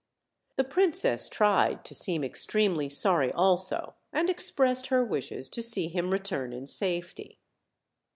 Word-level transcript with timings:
The 0.55 0.63
princess 0.63 1.29
tried 1.29 1.85
to 1.85 1.93
seem 1.93 2.23
extremely 2.23 2.89
sorry 2.89 3.31
also, 3.31 3.93
and 4.11 4.31
expressed 4.31 4.87
her 4.87 5.05
wishes 5.05 5.47
to 5.49 5.61
see 5.61 5.89
him 5.89 6.09
return 6.09 6.53
in 6.53 6.65
safety. 6.65 7.37